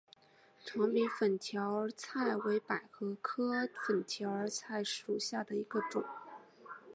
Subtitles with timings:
[0.65, 6.03] 长柄粉条儿菜为百合科粉条儿菜属下的一个种。